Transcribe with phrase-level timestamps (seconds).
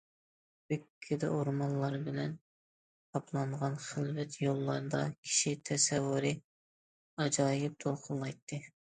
[0.71, 2.31] بۈككىدە ئورمانلار بىلەن
[3.17, 6.31] قاپلانغان خىلۋەت يوللاردا كىشى تەسەۋۋۇرى
[7.25, 8.61] ئاجايىپ دولقۇنلايتتى.